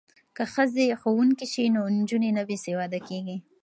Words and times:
که 0.35 0.43
ښځې 0.53 0.85
ښوونکې 1.01 1.45
شي 1.53 1.65
نو 1.75 1.81
نجونې 1.97 2.29
نه 2.37 2.43
بې 2.47 2.57
سواده 2.65 2.99
کیږي. 3.07 3.37